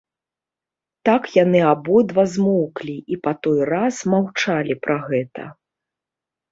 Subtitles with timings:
[1.09, 5.43] Так яны абодва змоўклі і па той раз маўчалі пра гэта.